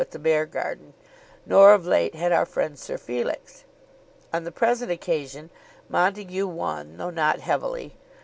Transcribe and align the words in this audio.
U. 0.01 0.03
at 0.03 0.09
the 0.09 0.17
Beargarden, 0.17 0.93
nor 1.45 1.73
of 1.75 1.85
late 1.85 2.15
had 2.15 2.31
our 2.31 2.47
friend 2.47 2.79
Sir 2.79 2.97
Felix. 2.97 3.65
On 4.33 4.45
the 4.45 4.51
present 4.51 4.89
occasion 4.89 5.51
Montague 5.89 6.47
won, 6.47 6.97
though 6.97 7.11
not 7.11 7.41
heavily. 7.41 7.93